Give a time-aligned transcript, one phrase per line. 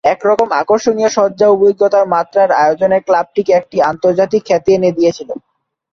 [0.03, 5.33] এরকম আকর্ষণীয় সজ্জা ও অভিজ্ঞতার মাত্রার আয়োজন ক্লাবটিকে একটি আন্তর্জাতিক খ্যাতি এনে দিয়েছিলো।